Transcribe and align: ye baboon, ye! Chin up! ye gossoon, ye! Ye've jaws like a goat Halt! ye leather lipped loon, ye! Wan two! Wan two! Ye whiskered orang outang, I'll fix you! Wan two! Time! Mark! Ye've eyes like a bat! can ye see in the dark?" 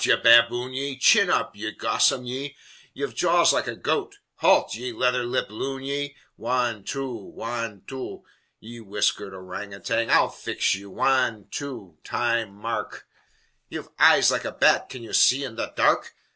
ye 0.03 0.15
baboon, 0.15 0.73
ye! 0.73 0.97
Chin 0.97 1.29
up! 1.29 1.55
ye 1.55 1.71
gossoon, 1.71 2.25
ye! 2.25 2.55
Ye've 2.95 3.13
jaws 3.13 3.53
like 3.53 3.67
a 3.67 3.75
goat 3.75 4.17
Halt! 4.37 4.73
ye 4.73 4.91
leather 4.91 5.23
lipped 5.23 5.51
loon, 5.51 5.83
ye! 5.83 6.15
Wan 6.37 6.83
two! 6.83 7.11
Wan 7.13 7.83
two! 7.85 8.23
Ye 8.59 8.79
whiskered 8.79 9.31
orang 9.35 9.75
outang, 9.75 10.09
I'll 10.09 10.29
fix 10.29 10.73
you! 10.73 10.89
Wan 10.89 11.45
two! 11.51 11.99
Time! 12.03 12.51
Mark! 12.55 13.05
Ye've 13.69 13.89
eyes 13.99 14.31
like 14.31 14.43
a 14.43 14.51
bat! 14.53 14.89
can 14.89 15.03
ye 15.03 15.13
see 15.13 15.43
in 15.43 15.53
the 15.55 15.71
dark?" 15.77 16.15